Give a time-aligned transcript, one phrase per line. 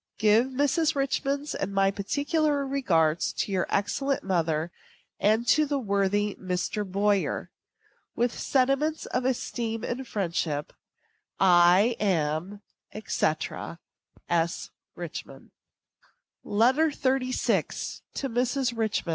[0.17, 0.95] Give Mrs.
[0.95, 4.71] Richman's and my particular regards to your excellent mother
[5.19, 6.83] and to the worthy Mr.
[6.91, 7.51] Boyer.
[8.15, 10.73] With sentiments of esteem and friendship,
[11.39, 13.27] I am, &c.,
[14.27, 14.71] S.
[14.95, 15.51] RICHMAN.
[16.43, 18.01] LETTER XXXVI.
[18.15, 18.75] TO MRS.
[18.75, 19.09] RICHMAN.